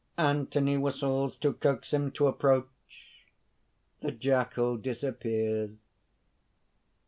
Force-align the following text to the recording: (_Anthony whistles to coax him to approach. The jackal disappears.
(_Anthony 0.17 0.81
whistles 0.81 1.35
to 1.35 1.53
coax 1.53 1.93
him 1.93 2.09
to 2.13 2.25
approach. 2.25 2.65
The 4.01 4.09
jackal 4.11 4.77
disappears. 4.77 5.77